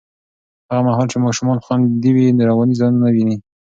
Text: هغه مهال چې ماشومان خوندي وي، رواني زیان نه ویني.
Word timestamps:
هغه 0.69 0.81
مهال 0.87 1.07
چې 1.11 1.17
ماشومان 1.25 1.57
خوندي 1.65 2.11
وي، 2.15 2.27
رواني 2.49 2.73
زیان 2.79 2.93
نه 3.01 3.09
ویني. 3.13 3.37